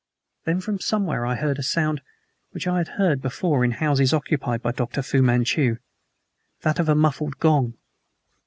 Then 0.45 0.61
from 0.61 0.79
somewhere 0.79 1.27
I 1.27 1.35
heard 1.35 1.59
a 1.59 1.61
sound 1.61 2.01
which 2.53 2.65
I 2.65 2.79
had 2.79 2.87
heard 2.97 3.21
before 3.21 3.63
in 3.63 3.69
houses 3.69 4.15
occupied 4.15 4.63
by 4.63 4.71
Dr. 4.71 5.03
Fu 5.03 5.21
Manchu 5.21 5.77
that 6.61 6.79
of 6.79 6.89
a 6.89 6.95
muffled 6.95 7.37
gong. 7.37 7.75